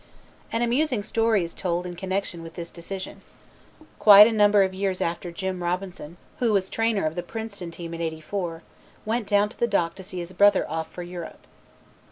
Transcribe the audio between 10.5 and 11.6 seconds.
off for Europe.